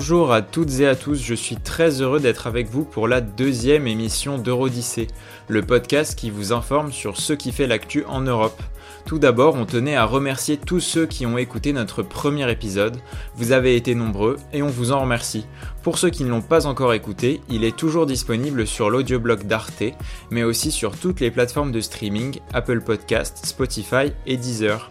[0.00, 3.20] Bonjour à toutes et à tous, je suis très heureux d'être avec vous pour la
[3.20, 5.08] deuxième émission d'Eurodyssée,
[5.46, 8.62] le podcast qui vous informe sur ce qui fait l'actu en Europe.
[9.04, 12.98] Tout d'abord, on tenait à remercier tous ceux qui ont écouté notre premier épisode.
[13.34, 15.46] Vous avez été nombreux et on vous en remercie.
[15.82, 19.82] Pour ceux qui ne l'ont pas encore écouté, il est toujours disponible sur l'audioblog d'Arte,
[20.30, 24.90] mais aussi sur toutes les plateformes de streaming, Apple Podcast, Spotify et Deezer.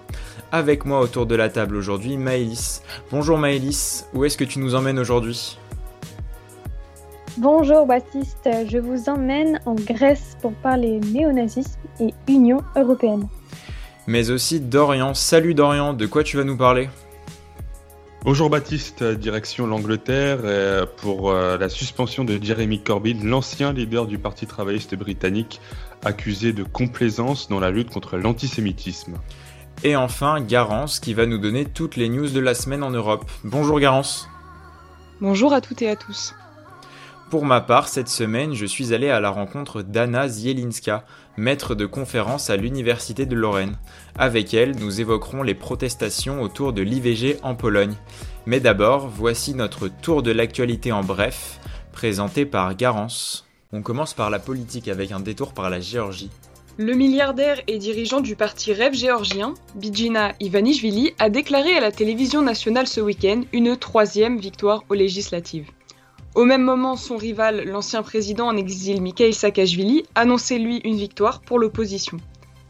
[0.52, 2.82] Avec moi autour de la table aujourd'hui, Maëlys.
[3.12, 5.58] Bonjour Maëlys, où est-ce que tu nous emmènes aujourd'hui?
[7.38, 13.28] Bonjour Baptiste, je vous emmène en Grèce pour parler néonazisme et Union européenne
[14.10, 15.14] mais aussi Dorian.
[15.14, 16.90] Salut Dorian, de quoi tu vas nous parler?
[18.24, 24.18] Bonjour Baptiste, direction l'Angleterre euh, pour euh, la suspension de Jeremy Corbyn, l'ancien leader du
[24.18, 25.62] Parti travailliste britannique,
[26.04, 29.20] accusé de complaisance dans la lutte contre l'antisémitisme.
[29.84, 33.30] Et enfin, Garance qui va nous donner toutes les news de la semaine en Europe.
[33.44, 34.28] Bonjour Garance.
[35.22, 36.34] Bonjour à toutes et à tous.
[37.30, 41.06] Pour ma part, cette semaine, je suis allé à la rencontre d'Anna Zielinska,
[41.40, 43.78] maître de conférence à l'Université de Lorraine.
[44.18, 47.96] Avec elle, nous évoquerons les protestations autour de l'IVG en Pologne.
[48.46, 51.60] Mais d'abord, voici notre tour de l'actualité en bref,
[51.92, 53.48] présenté par Garance.
[53.74, 56.30] On commence par la politique avec un détour par la Géorgie.
[56.78, 62.42] Le milliardaire et dirigeant du parti Rêve géorgien, Bijina Ivanishvili, a déclaré à la télévision
[62.42, 65.70] nationale ce week-end une troisième victoire aux législatives.
[66.36, 71.42] Au même moment, son rival, l'ancien président en exil Mikhail Saakashvili, annonçait lui une victoire
[71.42, 72.18] pour l'opposition.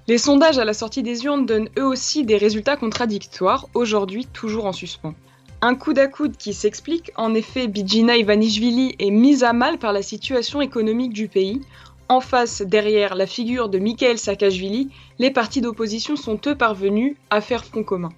[0.07, 4.65] Les sondages à la sortie des urnes donnent eux aussi des résultats contradictoires, aujourd'hui toujours
[4.65, 5.13] en suspens.
[5.61, 9.91] Un coup à coude qui s'explique, en effet, Bijina Ivanishvili est mise à mal par
[9.91, 11.61] la situation économique du pays.
[12.07, 17.41] En face, derrière la figure de Mikhail Saakashvili, les partis d'opposition sont eux parvenus à
[17.41, 18.09] faire front commun.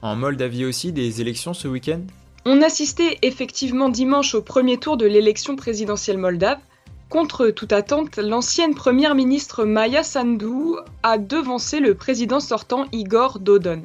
[0.00, 2.00] En Moldavie aussi, des élections ce week-end?
[2.48, 6.60] On assistait effectivement dimanche au premier tour de l'élection présidentielle moldave.
[7.08, 13.82] Contre toute attente, l'ancienne première ministre Maya Sandu a devancé le président sortant Igor Dodon.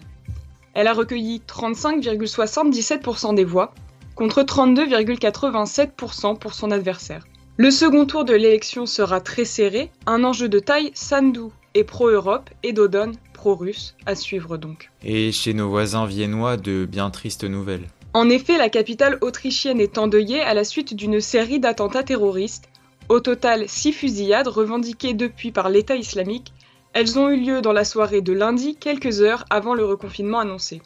[0.75, 3.73] Elle a recueilli 35,77% des voix,
[4.13, 7.25] contre 32,87% pour son adversaire.
[7.57, 12.51] Le second tour de l'élection sera très serré, un enjeu de taille, Sandu est pro-Europe
[12.61, 14.91] et Dodon pro-russe, à suivre donc.
[15.03, 17.87] Et chez nos voisins viennois, de bien tristes nouvelles.
[18.13, 22.69] En effet, la capitale autrichienne est endeuillée à la suite d'une série d'attentats terroristes.
[23.07, 26.53] Au total, six fusillades revendiquées depuis par l'État islamique.
[26.93, 30.81] Elles ont eu lieu dans la soirée de lundi, quelques heures avant le reconfinement annoncé.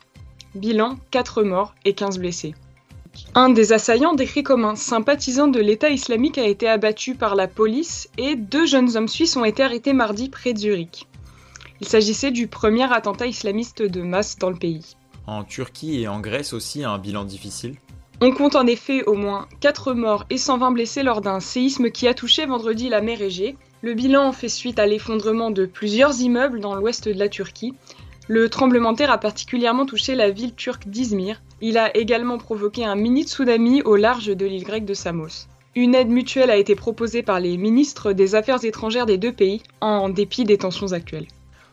[0.53, 2.53] Bilan 4 morts et 15 blessés.
[3.33, 7.47] Un des assaillants, décrit comme un sympathisant de l'État islamique, a été abattu par la
[7.47, 11.07] police et deux jeunes hommes suisses ont été arrêtés mardi près de Zurich.
[11.81, 14.95] Il s'agissait du premier attentat islamiste de masse dans le pays.
[15.27, 17.75] En Turquie et en Grèce aussi, un bilan difficile.
[18.21, 22.07] On compte en effet au moins 4 morts et 120 blessés lors d'un séisme qui
[22.07, 23.57] a touché vendredi la mer Égée.
[23.81, 27.73] Le bilan fait suite à l'effondrement de plusieurs immeubles dans l'ouest de la Turquie.
[28.27, 31.41] Le tremblement de terre a particulièrement touché la ville turque d'Izmir.
[31.61, 35.47] Il a également provoqué un mini tsunami au large de l'île grecque de Samos.
[35.75, 39.61] Une aide mutuelle a été proposée par les ministres des Affaires étrangères des deux pays,
[39.81, 41.27] en dépit des tensions actuelles.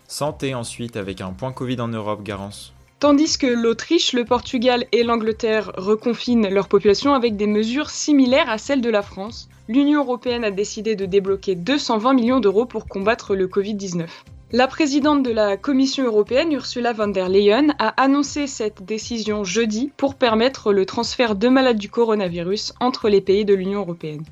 [0.08, 2.74] Santé ensuite, avec un point Covid en Europe, Garance.
[3.02, 8.58] Tandis que l'Autriche, le Portugal et l'Angleterre reconfinent leur population avec des mesures similaires à
[8.58, 13.34] celles de la France, l'Union européenne a décidé de débloquer 220 millions d'euros pour combattre
[13.34, 14.06] le Covid-19.
[14.52, 19.90] La présidente de la Commission européenne, Ursula von der Leyen, a annoncé cette décision jeudi
[19.96, 24.22] pour permettre le transfert de malades du coronavirus entre les pays de l'Union européenne.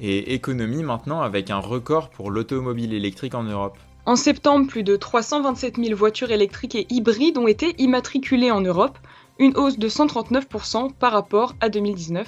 [0.00, 3.78] Et économie maintenant avec un record pour l'automobile électrique en Europe.
[4.06, 8.98] En septembre, plus de 327 000 voitures électriques et hybrides ont été immatriculées en Europe,
[9.40, 12.24] une hausse de 139% par rapport à 2019.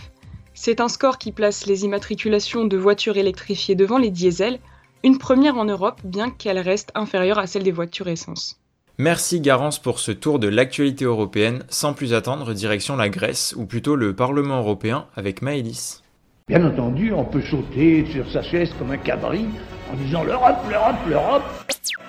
[0.54, 4.58] C'est un score qui place les immatriculations de voitures électrifiées devant les diesels,
[5.04, 8.58] une première en Europe, bien qu'elle reste inférieure à celle des voitures essence.
[8.98, 11.62] Merci Garance pour ce tour de l'actualité européenne.
[11.68, 16.02] Sans plus attendre, direction la Grèce, ou plutôt le Parlement européen avec Maëlys.
[16.48, 19.44] Bien entendu, on peut sauter sur sa chaise comme un cabri
[19.92, 21.42] en disant l'Europe, l'Europe, l'Europe.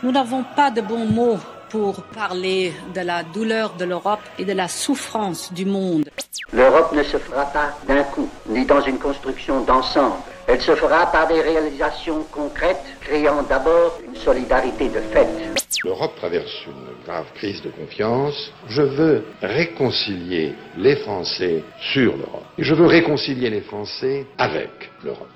[0.01, 1.39] Nous n'avons pas de bons mots
[1.69, 6.09] pour parler de la douleur de l'Europe et de la souffrance du monde.
[6.53, 10.15] L'Europe ne se fera pas d'un coup, ni dans une construction d'ensemble.
[10.47, 15.27] Elle se fera par des réalisations concrètes, créant d'abord une solidarité de fait.
[15.83, 18.51] L'Europe traverse une grave crise de confiance.
[18.67, 21.63] Je veux réconcilier les Français
[21.93, 22.45] sur l'Europe.
[22.57, 25.29] Et je veux réconcilier les Français avec l'Europe.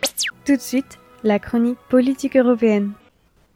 [0.46, 2.92] Tout de suite, la chronique politique européenne.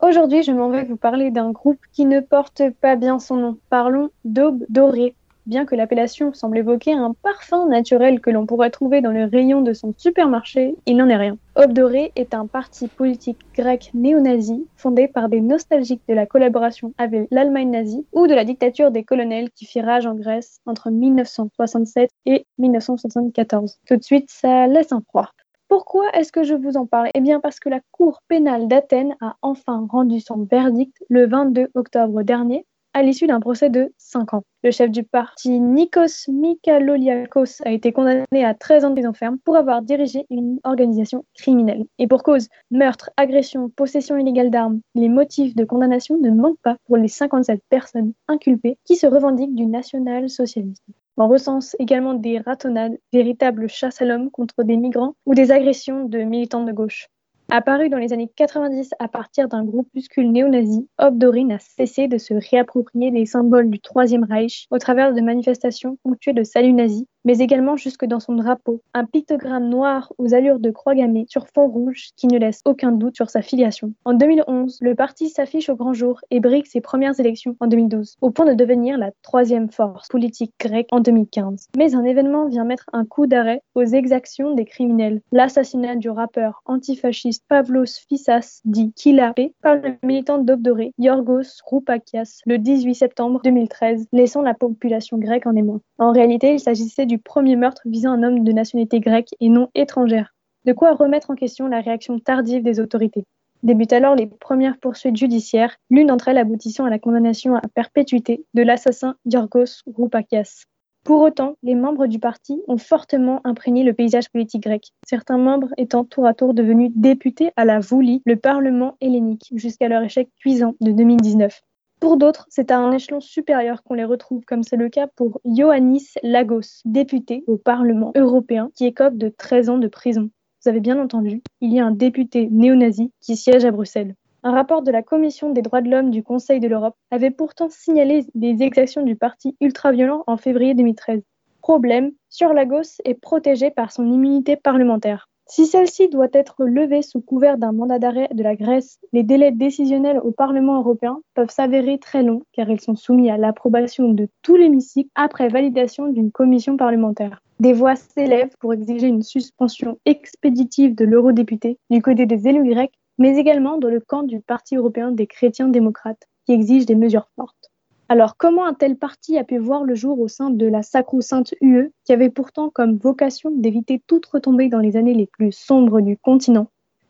[0.01, 3.57] Aujourd'hui, je m'en vais vous parler d'un groupe qui ne porte pas bien son nom.
[3.69, 5.15] Parlons d'Aube Dorée.
[5.47, 9.61] Bien que l'appellation semble évoquer un parfum naturel que l'on pourrait trouver dans le rayon
[9.61, 11.37] de son supermarché, il n'en est rien.
[11.55, 17.29] Obdoré est un parti politique grec néo-nazi fondé par des nostalgiques de la collaboration avec
[17.31, 22.09] l'Allemagne nazie ou de la dictature des colonels qui fit rage en Grèce entre 1967
[22.25, 23.77] et 1974.
[23.87, 25.29] Tout de suite, ça laisse un froid.
[25.69, 27.09] Pourquoi est-ce que je vous en parle?
[27.13, 31.69] Eh bien parce que la Cour pénale d'Athènes a enfin rendu son verdict le 22
[31.73, 32.65] octobre dernier
[32.97, 34.43] à l'issue d'un procès de 5 ans.
[34.63, 39.37] Le chef du parti Nikos Mikaloliakos a été condamné à 13 ans de prison ferme
[39.45, 41.85] pour avoir dirigé une organisation criminelle.
[41.99, 46.77] Et pour cause, meurtre, agression, possession illégale d'armes, les motifs de condamnation ne manquent pas
[46.87, 50.91] pour les 57 personnes inculpées qui se revendiquent du national-socialisme.
[51.17, 56.05] On recense également des ratonnades, véritables chasses à l'homme contre des migrants ou des agressions
[56.05, 57.09] de militants de gauche.
[57.49, 62.33] Apparu dans les années 90 à partir d'un groupuscule néo-nazi, Obdori n'a cessé de se
[62.33, 67.39] réapproprier les symboles du Troisième Reich au travers de manifestations ponctuées de saluts nazis mais
[67.39, 71.67] également jusque dans son drapeau, un pictogramme noir aux allures de croix gammée sur fond
[71.67, 73.93] rouge qui ne laisse aucun doute sur sa filiation.
[74.05, 78.17] En 2011, le parti s'affiche au grand jour et brique ses premières élections en 2012,
[78.21, 81.69] au point de devenir la troisième force politique grecque en 2015.
[81.75, 85.21] Mais un événement vient mettre un coup d'arrêt aux exactions des criminels.
[85.31, 92.57] L'assassinat du rappeur antifasciste Pavlos Fissas, dit Kilapé, par le militant d'Obdoré, Yorgos Roupakias, le
[92.57, 95.79] 18 septembre 2013, laissant la population grecque en émoi.
[95.97, 99.69] En réalité, il s'agissait du premier meurtre visant un homme de nationalité grecque et non
[99.73, 100.35] étrangère.
[100.65, 103.23] De quoi remettre en question la réaction tardive des autorités.
[103.63, 108.45] Débutent alors les premières poursuites judiciaires, l'une d'entre elles aboutissant à la condamnation à perpétuité
[108.53, 110.65] de l'assassin Yorgos Roupakias.
[111.03, 115.69] Pour autant, les membres du parti ont fortement imprégné le paysage politique grec, certains membres
[115.77, 120.27] étant tour à tour devenus députés à la Voulie, le Parlement hellénique, jusqu'à leur échec
[120.37, 121.61] cuisant de 2019.
[121.99, 125.41] Pour d'autres, c'est à un échelon supérieur qu'on les retrouve, comme c'est le cas pour
[125.45, 130.29] Ioannis Lagos, député au Parlement européen, qui écope de 13 ans de prison.
[130.63, 134.13] Vous avez bien entendu, il y a un député néo-nazi qui siège à Bruxelles.
[134.43, 137.69] Un rapport de la Commission des droits de l'homme du Conseil de l'Europe avait pourtant
[137.69, 141.23] signalé des exactions du parti ultra-violent en février 2013.
[141.61, 145.29] Problème, sur Lagos est protégé par son immunité parlementaire.
[145.49, 149.53] Si celle-ci doit être levée sous couvert d'un mandat d'arrêt de la Grèce, les délais
[149.53, 154.27] décisionnels au Parlement européen peuvent s'avérer très longs car ils sont soumis à l'approbation de
[154.41, 157.41] tout l'hémicycle après validation d'une commission parlementaire.
[157.61, 162.93] Des voix s'élèvent pour exiger une suspension expéditive de l'eurodéputé du côté des élus grecs,
[163.17, 167.29] mais également dans le camp du Parti européen des chrétiens démocrates, qui exige des mesures
[167.37, 167.71] fortes.
[168.09, 171.53] Alors, comment un tel parti a pu voir le jour au sein de la sacro-sainte
[171.59, 175.99] UE, qui avait pourtant comme vocation d'éviter toute retombée dans les années les plus sombres
[175.99, 176.67] du continent?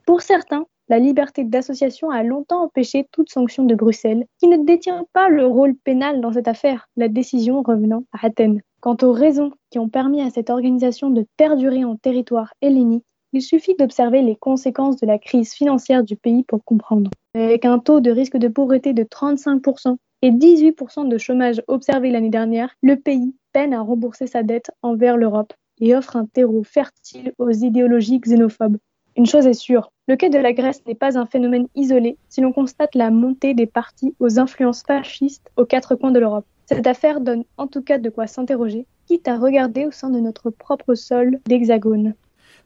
[0.07, 5.05] Pour certains, la liberté d'association a longtemps empêché toute sanction de Bruxelles, qui ne détient
[5.13, 8.61] pas le rôle pénal dans cette affaire, la décision revenant à Athènes.
[8.79, 13.41] Quant aux raisons qui ont permis à cette organisation de perdurer en territoire hellénique, il
[13.41, 17.11] suffit d'observer les conséquences de la crise financière du pays pour comprendre.
[17.35, 22.29] Avec un taux de risque de pauvreté de 35%, et 18% de chômage observé l'année
[22.29, 27.33] dernière, le pays peine à rembourser sa dette envers l'Europe et offre un terreau fertile
[27.37, 28.77] aux idéologies xénophobes.
[29.15, 32.41] Une chose est sûre, le cas de la Grèce n'est pas un phénomène isolé si
[32.41, 36.45] l'on constate la montée des partis aux influences fascistes aux quatre coins de l'Europe.
[36.65, 40.19] Cette affaire donne en tout cas de quoi s'interroger, quitte à regarder au sein de
[40.19, 42.13] notre propre sol d'hexagone.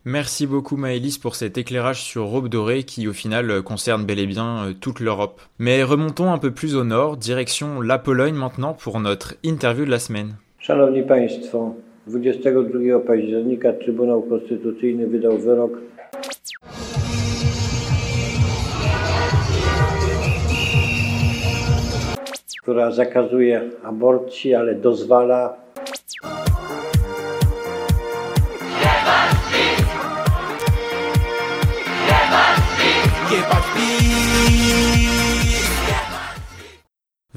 [0.05, 4.17] Merci beaucoup Maëlys pour cet éclairage sur Robe Dorée qui au final euh, concerne bel
[4.17, 5.39] et bien euh, toute l'Europe.
[5.59, 9.91] Mais remontons un peu plus au nord, direction la Pologne maintenant pour notre interview de
[9.91, 10.33] la semaine.
[10.59, 11.75] Szanowni Państwo,
[12.07, 15.77] 22 października Trybunał Konstytucyjny wydał wyrok
[22.61, 25.60] która zakazuje aborcji, ale dozwala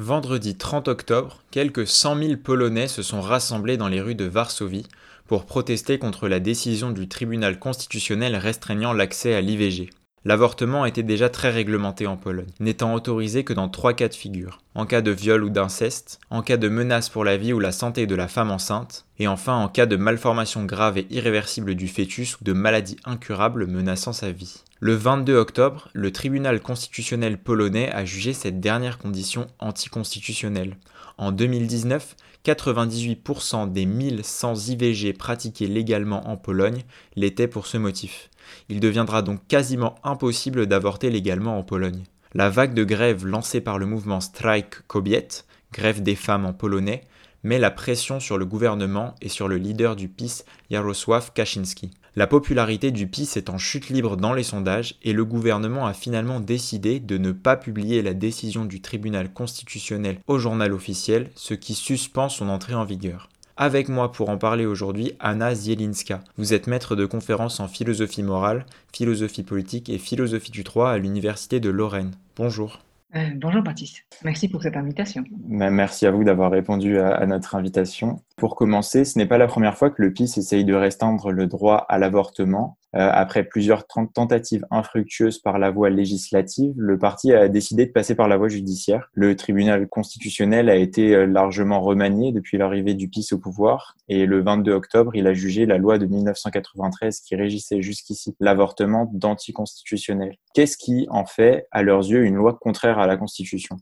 [0.04, 4.86] Vendredi 30 octobre, quelques 100 000 Polonais se sont rassemblés dans les rues de Varsovie
[5.26, 9.88] pour protester contre la décision du tribunal constitutionnel restreignant l'accès à l'IVG.
[10.26, 14.60] L'avortement était déjà très réglementé en Pologne, n'étant autorisé que dans trois cas de figure.
[14.74, 17.72] En cas de viol ou d'inceste, en cas de menace pour la vie ou la
[17.72, 21.88] santé de la femme enceinte, et enfin en cas de malformation grave et irréversible du
[21.88, 24.62] fœtus ou de maladie incurable menaçant sa vie.
[24.80, 30.78] Le 22 octobre, le tribunal constitutionnel polonais a jugé cette dernière condition anticonstitutionnelle.
[31.18, 36.82] En 2019, 98% des 1100 IVG pratiqués légalement en Pologne
[37.16, 38.30] l'étaient pour ce motif.
[38.68, 42.04] Il deviendra donc quasiment impossible d'avorter légalement en Pologne.
[42.34, 45.28] La vague de grève lancée par le mouvement Strike Kobiet,
[45.72, 47.04] grève des femmes en polonais,
[47.44, 51.90] met la pression sur le gouvernement et sur le leader du PiS, Jarosław Kaczynski.
[52.16, 55.92] La popularité du PiS est en chute libre dans les sondages et le gouvernement a
[55.92, 61.54] finalement décidé de ne pas publier la décision du tribunal constitutionnel au journal officiel, ce
[61.54, 63.30] qui suspend son entrée en vigueur.
[63.56, 66.22] Avec moi pour en parler aujourd'hui, Anna Zielinska.
[66.38, 70.98] Vous êtes maître de conférences en philosophie morale, philosophie politique et philosophie du droit à
[70.98, 72.14] l'Université de Lorraine.
[72.36, 72.78] Bonjour.
[73.16, 75.24] Euh, bonjour Baptiste, merci pour cette invitation.
[75.30, 78.20] Bah, merci à vous d'avoir répondu à, notre invitation.
[78.36, 81.46] Pour commencer, ce n'est pas la première fois que le PIS essaye de restreindre le
[81.46, 82.76] droit à l'avortement.
[82.94, 88.14] Euh, après plusieurs tentatives infructueuses par la voie législative, le parti a décidé de passer
[88.14, 89.10] par la voie judiciaire.
[89.14, 94.26] Le tribunal constitutionnel a été euh, largement remanié depuis l'arrivée du PIS au pouvoir et
[94.26, 100.36] le 22 octobre, il a jugé la loi de 1993 qui régissait jusqu'ici l'avortement d'anticonstitutionnel.
[100.54, 103.76] Qu'est-ce qui en fait, à leurs yeux, une loi contraire à la Constitution?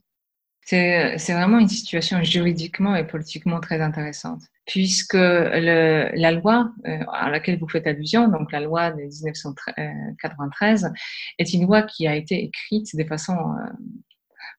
[0.65, 7.29] C'est vraiment une situation juridiquement et politiquement très intéressante, puisque le, la loi euh, à
[7.29, 10.91] laquelle vous faites allusion, donc la loi de 1993,
[11.39, 13.71] est une loi qui a été écrite de façon, euh,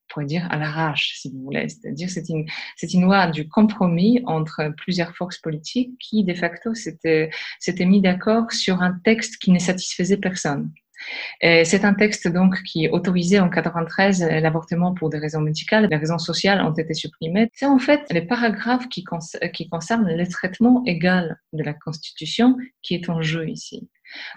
[0.09, 1.69] pourrait dire, à l'arrache, si vous voulez.
[1.69, 2.47] C'est-à-dire c'est une,
[2.77, 7.31] c'est une loi du compromis entre plusieurs forces politiques qui, de facto, s'étaient
[7.81, 10.71] mis d'accord sur un texte qui ne satisfaisait personne.
[11.41, 16.19] C'est un texte donc qui autorisait en 93 l'avortement pour des raisons médicales, des raisons
[16.19, 17.51] sociales ont été supprimées.
[17.55, 19.05] C'est en fait les paragraphes qui,
[19.53, 23.89] qui concernent le traitement égal de la Constitution qui est en jeu ici.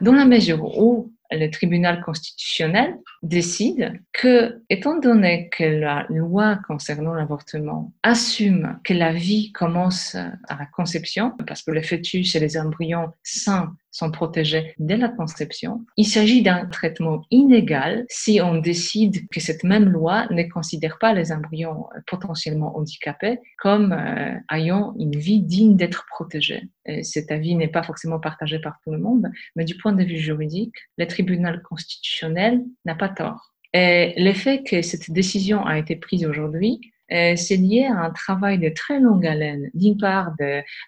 [0.02, 7.14] Dans la mesure où le tribunal constitutionnel décide que, étant donné que la loi concernant
[7.14, 12.58] l'avortement assume que la vie commence à la conception, parce que le fœtus et les
[12.58, 19.28] embryons sains sont protégés dès la conception, il s'agit d'un traitement inégal si on décide
[19.30, 25.18] que cette même loi ne considère pas les embryons potentiellement handicapés comme euh, ayant une
[25.18, 26.70] vie digne d'être protégée.
[26.86, 30.04] Et cet avis n'est pas forcément partagé par tout le monde, mais du point de
[30.04, 33.54] vue juridique, les tribunal constitutionnel n'a pas tort.
[33.74, 38.60] Et le fait que cette décision a été prise aujourd'hui, c'est lié à un travail
[38.60, 40.34] de très longue haleine, d'une part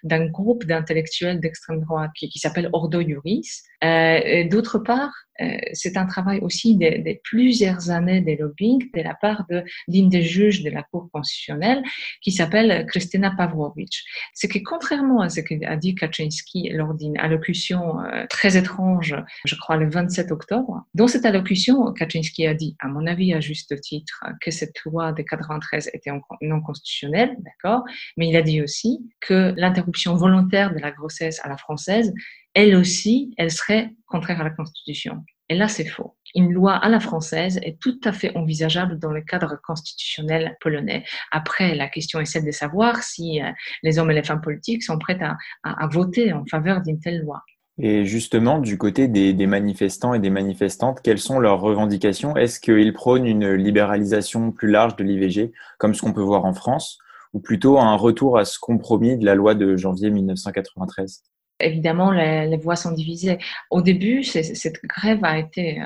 [0.02, 5.29] d'un groupe d'intellectuels d'extrême droite qui, qui s'appelle Ordo Juris, euh, d'autre part euh,
[5.72, 10.22] c'est un travail aussi de, plusieurs années de lobbying de la part de l'une des
[10.22, 11.82] juges de la Cour constitutionnelle
[12.22, 14.04] qui s'appelle Kristina Pavlovich.
[14.34, 19.54] C'est que contrairement à ce qu'a dit Kaczynski lors d'une allocution euh, très étrange, je
[19.56, 23.80] crois le 27 octobre, dans cette allocution, Kaczynski a dit, à mon avis à juste
[23.80, 26.10] titre, que cette loi de 93 était
[26.42, 27.84] non constitutionnelle, d'accord,
[28.16, 32.12] mais il a dit aussi que l'interruption volontaire de la grossesse à la française
[32.54, 35.24] elle aussi, elle serait contraire à la Constitution.
[35.48, 36.16] Et là, c'est faux.
[36.36, 41.04] Une loi à la française est tout à fait envisageable dans le cadre constitutionnel polonais.
[41.32, 43.50] Après, la question est celle de savoir si euh,
[43.82, 47.42] les hommes et les femmes politiques sont prêts à, voter en faveur d'une telle loi.
[47.78, 52.36] Et justement, du côté des, des, manifestants et des manifestantes, quelles sont leurs revendications?
[52.36, 56.52] Est-ce qu'ils prônent une libéralisation plus large de l'IVG, comme ce qu'on peut voir en
[56.52, 56.98] France,
[57.32, 61.24] ou plutôt un retour à ce compromis de la loi de janvier 1993
[61.60, 63.38] Évidemment, les, voix sont divisées.
[63.70, 65.82] Au début, cette grève a été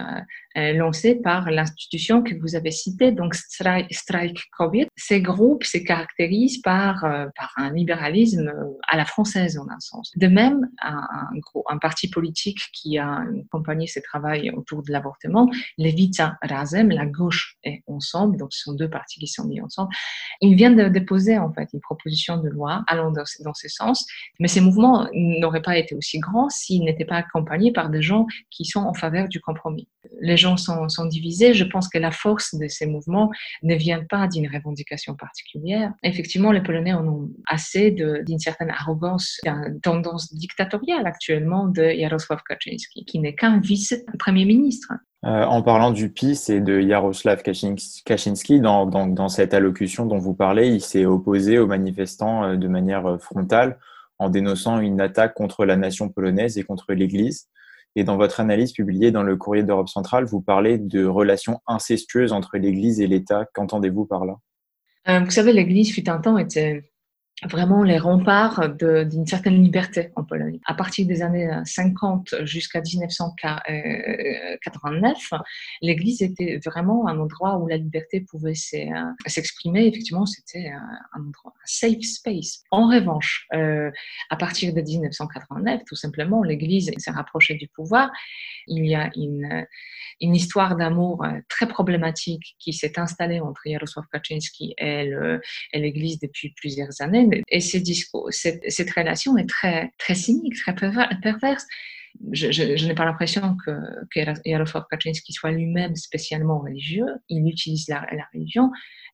[0.57, 4.87] euh, euh, lancée par l'institution que vous avez citée, donc Strike COVID.
[4.97, 8.53] Ces groupes se caractérisent par, euh, un libéralisme
[8.89, 10.13] à la française, en un sens.
[10.17, 16.89] De même, un, parti politique qui a accompagné ce travail autour de l'avortement, Levica Razem,
[16.91, 19.91] la gauche et Ensemble, donc ce sont deux partis qui sont mis ensemble,
[20.41, 24.07] ils viennent de déposer en fait une proposition de loi allant dans, ce sens,
[24.41, 28.27] mais ces mouvements n'auraient pas été aussi grand s'il n'était pas accompagné par des gens
[28.51, 29.89] qui sont en faveur du compromis.
[30.57, 31.55] Sont, divisés.
[31.55, 33.31] Je pense que la force de ces mouvements
[33.63, 35.93] ne vient pas d'une revendication particulière.
[36.03, 42.43] Effectivement, les Polonais en ont assez d'une certaine arrogance, d'une tendance dictatoriale actuellement de Jarosław
[42.47, 44.93] Kaczynski, qui n'est qu'un vice-premier ministre.
[45.25, 50.69] Euh, en parlant du PIS et de Jarosław Kaczynski, dans, cette allocution dont vous parlez,
[50.69, 53.79] il s'est opposé aux manifestants euh, de manière euh, frontale
[54.19, 57.49] en dénonçant une attaque contre la nation polonaise et contre l'Église.
[57.97, 62.33] Et dans votre analyse publiée dans le Courrier d'Europe centrale, vous parlez de relations incestueuses
[62.33, 63.47] entre l'Église et l'État.
[63.55, 64.37] Qu'entendez-vous par là?
[65.09, 66.83] Euh, Vous savez, l'Église fut un temps était
[67.49, 70.59] vraiment les remparts d'une certaine liberté en Pologne.
[70.67, 75.31] À partir des années 50 jusqu'à 1989,
[75.83, 79.87] l'Église était vraiment un endroit où la liberté pouvait s'exprimer.
[79.87, 82.63] Effectivement, c'était un endroit, un safe space.
[82.71, 83.91] En revanche, euh,
[84.31, 88.11] à partir de 1989, tout simplement, l'Église s'est rapprochée du pouvoir.
[88.67, 89.67] Il y a une,
[90.21, 95.11] une histoire d'amour euh, très problématique qui s'est installée entre Jarosław Kaczynski et
[95.75, 101.67] l'Église depuis plusieurs années et cette, relation est très, très cynique, très perverse
[102.33, 103.71] je, n'ai pas l'impression que,
[104.11, 107.07] que Jarosław Kaczynski soit lui-même spécialement religieux.
[107.29, 108.71] Il utilise la, religion.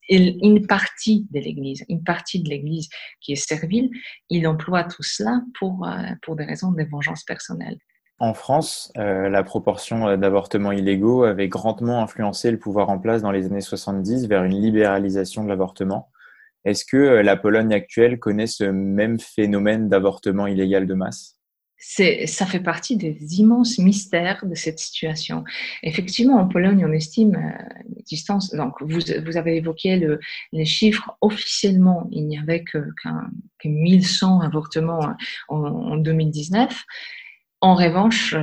[0.09, 2.89] Et une partie de l'Église, une partie de l'Église
[3.21, 3.91] qui est servile,
[4.29, 7.79] il emploie tout cela pour, euh, des raisons de vengeance personnelle.
[8.19, 13.31] En France, euh, la proportion d'avortements illégaux avait grandement influencé le pouvoir en place dans
[13.31, 16.11] les années 70 vers une libéralisation de l'avortement.
[16.65, 21.37] Est-ce que euh, la Pologne actuelle connaît ce même phénomène d'avortement illégal de masse?
[21.83, 25.45] Ça fait partie des immenses mystères de cette situation.
[25.83, 28.55] Effectivement, en Pologne, on estime euh, l'existence.
[28.55, 30.21] Donc, vous, vous, avez évoqué le,
[30.53, 31.17] les chiffres.
[31.23, 32.79] Officiellement, il n'y avait que,
[33.59, 35.01] qu 1100 avortements
[35.49, 36.85] en, en 2019.
[37.63, 38.41] En revanche, euh,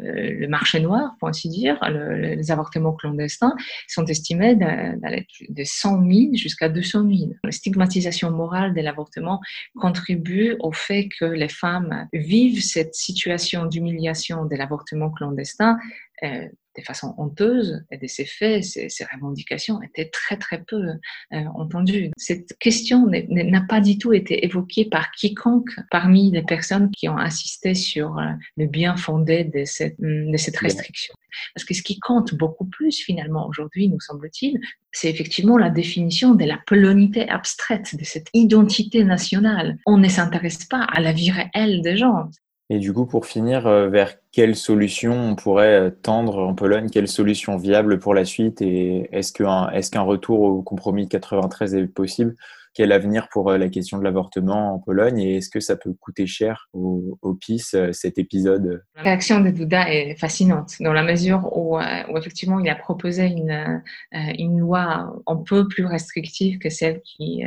[0.00, 3.54] le, marché noir, pour ainsi dire, les avortements clandestins
[3.86, 7.32] sont estimés d'aller de 100 000 jusqu'à 200 000.
[7.44, 9.40] La stigmatisation morale de l'avortement
[9.76, 15.78] contribue au fait que les femmes vivent cette situation d'humiliation de l'avortement clandestin
[16.24, 21.44] euh, de façon honteuse et de ces faits, ces, revendications étaient très très peu euh,
[21.54, 22.10] entendues.
[22.16, 27.18] Cette question n'a pas du tout été évoquée par quiconque parmi les personnes qui ont
[27.18, 31.14] insisté sur euh, le bien fondé de cette, de cette restriction.
[31.54, 34.58] Parce que ce qui compte beaucoup plus finalement aujourd'hui, nous semble-t-il,
[34.92, 39.78] c'est effectivement la définition de la polonité abstraite, de cette identité nationale.
[39.86, 42.28] On ne s'intéresse pas à la vie réelle des gens.
[42.70, 46.88] Et du coup, pour finir, euh, vers quelle solution on pourrait euh, tendre en Pologne?
[46.88, 48.62] Quelle solution viable pour la suite?
[48.62, 52.36] Et est-ce qu'un est qu'un retour au compromis 93 est possible?
[52.74, 55.92] Quel avenir pour euh, la question de l'avortement en Pologne et est-ce que ça peut
[56.00, 58.82] coûter cher au, PIS euh, cet épisode?
[58.96, 61.82] La réaction de Duda est fascinante dans la mesure où, euh,
[62.16, 67.42] effectivement il a proposé une, loi un peu plus restrictive que celle qui,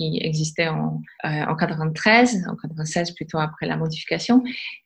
[0.00, 4.42] existait en, en 93, en 96 plutôt après la modification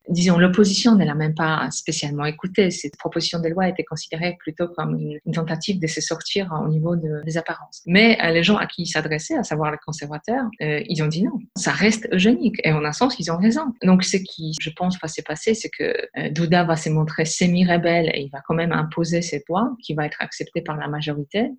[0.09, 2.71] disons, l'opposition ne l'a même pas spécialement écoutée.
[2.71, 6.97] Cette proposition de loi été considérée plutôt comme une, tentative de se sortir au niveau
[6.97, 7.83] de, des apparences.
[7.87, 11.23] Mais les gens à qui il s'adressait, à savoir les conservateurs, euh, ils ont dit
[11.23, 11.39] non.
[11.57, 12.57] Ça reste eugénique.
[12.65, 13.73] Et en un sens, ils ont raison.
[13.83, 17.25] Donc, ce qui, je pense, va se passer, c'est que euh, Douda va se montrer
[17.25, 20.89] semi-rebelle et il va quand même imposer cette loi qui va être acceptée par la
[20.89, 21.51] majorité.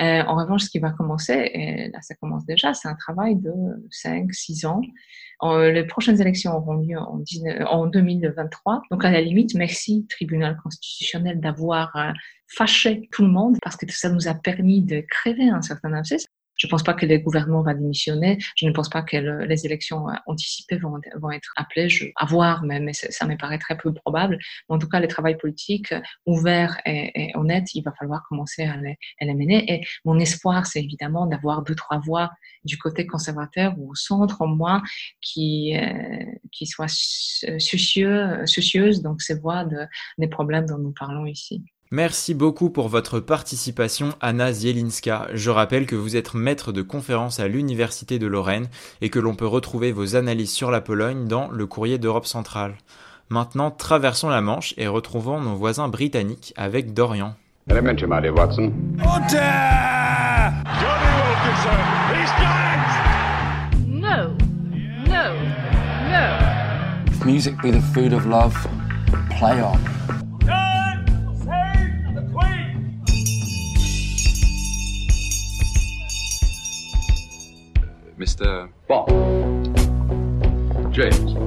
[0.00, 3.52] en revanche, ce qui va commencer, et là ça commence déjà, c'est un travail de
[3.90, 4.80] 5-6 ans
[5.42, 7.22] les prochaines élections auront lieu en,
[7.66, 8.82] en 2023.
[8.90, 12.12] Donc à la limite, merci tribunal constitutionnel d'avoir euh,
[12.48, 16.18] fâché tout le monde parce que ça nous a permis de créer un certain abcès.
[16.58, 18.38] Je ne pense pas que le gouvernement va démissionner.
[18.56, 21.88] Je ne pense pas que les élections euh, anticipées vont, être appelées.
[21.88, 24.38] Je, à voir, mais, ça me paraît très peu probable.
[24.68, 28.64] en tout cas, le travail politique euh, ouvert et, et, honnête, il va falloir commencer
[28.64, 29.72] à les, à les mener.
[29.72, 32.30] Et mon espoir, c'est évidemment d'avoir deux, trois voix
[32.64, 34.82] du côté conservateur ou au centre, au moins,
[35.20, 39.86] qui, euh, qui soient soucieux, soucieuses, donc ces voix de,
[40.18, 41.64] des problèmes dont nous parlons ici.
[41.90, 45.28] Merci beaucoup pour votre participation, Anna Zielinska.
[45.32, 48.68] Je rappelle que vous êtes maître de conférence à l'Université de Lorraine
[49.00, 52.74] et que l'on peut retrouver vos analyses sur la Pologne dans le courrier d'Europe centrale.
[53.30, 57.34] Maintenant, traversons la Manche et retrouvons nos voisins britanniques avec Dorian.
[57.70, 58.72] Watson.
[63.86, 64.36] No,
[65.06, 65.34] no,
[66.10, 66.58] no.
[67.24, 68.54] music be the food of love,
[69.38, 69.78] play on.
[78.18, 78.66] Mr.
[78.88, 79.06] Bond.
[80.92, 81.38] James.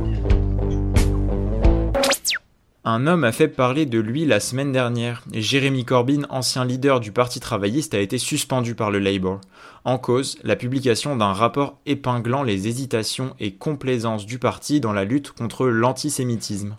[2.86, 7.02] Un homme a fait parler de lui la semaine dernière, et Jeremy Corbyn, ancien leader
[7.02, 9.42] du Parti travailliste, a été suspendu par le Labour.
[9.84, 15.04] En cause, la publication d'un rapport épinglant les hésitations et complaisances du parti dans la
[15.04, 16.78] lutte contre l'antisémitisme.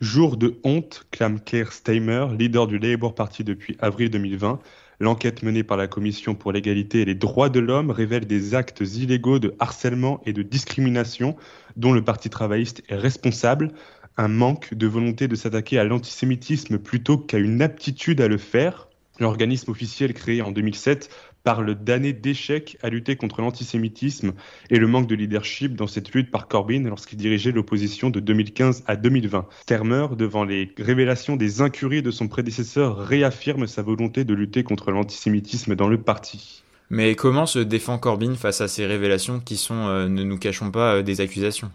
[0.00, 4.58] Jour de honte, clame Keir Steimer, leader du Labour Party depuis avril 2020,
[5.00, 8.80] L'enquête menée par la Commission pour l'égalité et les droits de l'homme révèle des actes
[8.80, 11.36] illégaux de harcèlement et de discrimination
[11.76, 13.72] dont le Parti travailliste est responsable,
[14.16, 18.88] un manque de volonté de s'attaquer à l'antisémitisme plutôt qu'à une aptitude à le faire.
[19.18, 21.10] L'organisme officiel créé en 2007
[21.44, 24.32] parle d'années d'échec à lutter contre l'antisémitisme
[24.70, 28.82] et le manque de leadership dans cette lutte par Corbyn lorsqu'il dirigeait l'opposition de 2015
[28.86, 29.46] à 2020.
[29.66, 34.90] Termer, devant les révélations des incuries de son prédécesseur, réaffirme sa volonté de lutter contre
[34.90, 36.64] l'antisémitisme dans le parti.
[36.90, 40.70] Mais comment se défend Corbyn face à ces révélations qui sont, euh, ne nous cachons
[40.70, 41.70] pas, euh, des accusations?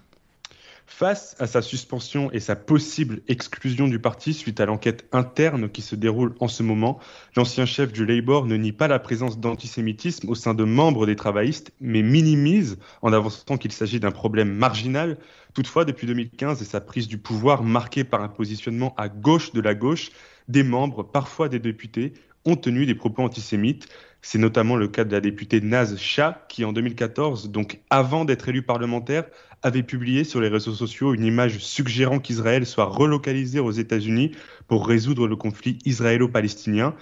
[0.92, 5.82] Face à sa suspension et sa possible exclusion du parti suite à l'enquête interne qui
[5.82, 7.00] se déroule en ce moment,
[7.38, 11.16] l'ancien chef du Labour ne nie pas la présence d'antisémitisme au sein de membres des
[11.16, 15.20] travaillistes, mais minimise en avançant qu'il s'agit d'un problème marginal.
[15.54, 19.62] Toutefois, depuis 2015 et sa prise du pouvoir marquée par un positionnement à gauche de
[19.62, 20.10] la gauche,
[20.50, 22.14] des membres, parfois des députés,
[22.46, 23.88] ont tenu des propos antisémites.
[24.22, 28.50] C'est notamment le cas de la députée Naz Shah, qui en 2014, donc avant d'être
[28.50, 29.26] élue parlementaire,
[29.62, 34.32] avait publié sur les réseaux sociaux une image suggérant qu'Israël soit relocalisé aux États-Unis
[34.68, 36.96] pour résoudre le conflit israélo-palestinien.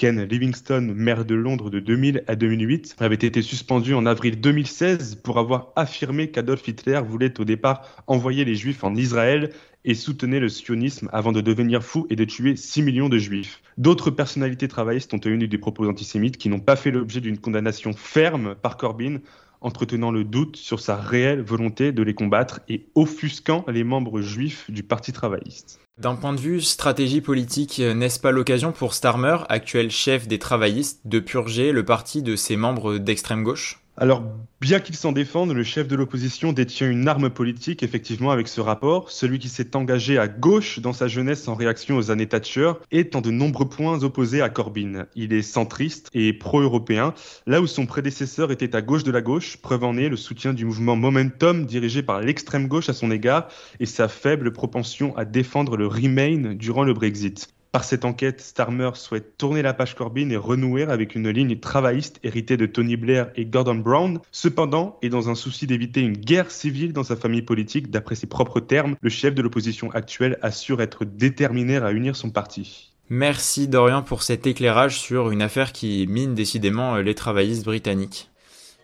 [0.00, 5.16] Ken Livingstone, maire de Londres de 2000 à 2008, avait été suspendu en avril 2016
[5.16, 9.50] pour avoir affirmé qu'Adolf Hitler voulait au départ envoyer les Juifs en Israël
[9.84, 13.60] et soutenait le sionisme avant de devenir fou et de tuer 6 millions de juifs.
[13.76, 17.92] D'autres personnalités travaillistes ont tenu des propos antisémites qui n'ont pas fait l'objet d'une condamnation
[17.92, 19.18] ferme par Corbyn,
[19.60, 24.70] entretenant le doute sur sa réelle volonté de les combattre et offusquant les membres juifs
[24.70, 25.80] du Parti travailliste.
[25.98, 31.02] D'un point de vue stratégie politique, n'est-ce pas l'occasion pour Starmer, actuel chef des travaillistes,
[31.04, 33.79] de purger le parti de ses membres d'extrême gauche?
[34.00, 34.22] Alors,
[34.62, 38.62] bien qu'il s'en défende, le chef de l'opposition détient une arme politique, effectivement, avec ce
[38.62, 39.10] rapport.
[39.10, 43.14] Celui qui s'est engagé à gauche dans sa jeunesse en réaction aux années Thatcher est
[43.14, 45.04] en de nombreux points opposé à Corbyn.
[45.16, 47.12] Il est centriste et pro-européen,
[47.46, 50.54] là où son prédécesseur était à gauche de la gauche, preuve en est le soutien
[50.54, 53.48] du mouvement Momentum dirigé par l'extrême gauche à son égard
[53.80, 57.52] et sa faible propension à défendre le Remain durant le Brexit.
[57.72, 62.18] Par cette enquête, Starmer souhaite tourner la page Corbyn et renouer avec une ligne travailliste
[62.24, 64.18] héritée de Tony Blair et Gordon Brown.
[64.32, 68.26] Cependant, et dans un souci d'éviter une guerre civile dans sa famille politique, d'après ses
[68.26, 72.92] propres termes, le chef de l'opposition actuelle assure être déterminé à unir son parti.
[73.08, 78.30] Merci Dorian pour cet éclairage sur une affaire qui mine décidément les travaillistes britanniques.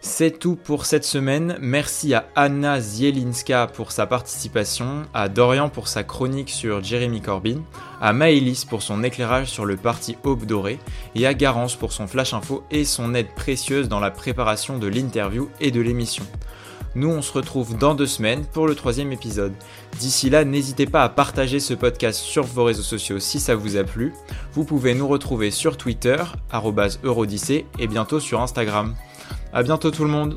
[0.09, 1.59] C'est tout pour cette semaine.
[1.61, 7.59] Merci à Anna Zielinska pour sa participation, à Dorian pour sa chronique sur Jeremy Corbyn,
[8.01, 10.79] à Maëlys pour son éclairage sur le parti Aube Dorée
[11.16, 14.87] et à Garance pour son flash info et son aide précieuse dans la préparation de
[14.87, 16.25] l'interview et de l'émission.
[16.95, 19.53] Nous, on se retrouve dans deux semaines pour le troisième épisode.
[19.99, 23.77] D'ici là, n'hésitez pas à partager ce podcast sur vos réseaux sociaux si ça vous
[23.77, 24.14] a plu.
[24.53, 26.16] Vous pouvez nous retrouver sur Twitter,
[27.03, 28.95] Eurodyssée, et bientôt sur Instagram.
[29.53, 30.37] A bientôt tout le monde